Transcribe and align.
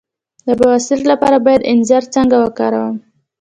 د 0.47 0.49
بواسیر 0.59 0.99
لپاره 1.11 1.37
باید 1.45 1.67
انځر 1.71 2.03
څنګه 2.15 2.35
وکاروم؟ 2.39 2.95